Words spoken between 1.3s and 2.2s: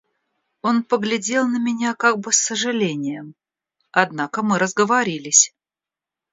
на меня как